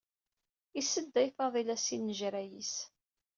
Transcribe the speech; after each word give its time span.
Isedday 0.79 1.27
Faḍil 1.37 1.69
asinjerray-is. 1.75 2.75